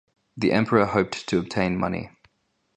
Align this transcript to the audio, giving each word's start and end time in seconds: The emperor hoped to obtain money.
The 0.35 0.51
emperor 0.51 0.87
hoped 0.87 1.29
to 1.29 1.37
obtain 1.37 1.77
money. 1.77 2.09